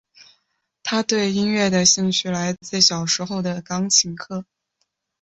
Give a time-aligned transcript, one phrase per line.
[0.81, 4.45] 她对音乐的兴趣来自小时候的钢琴课。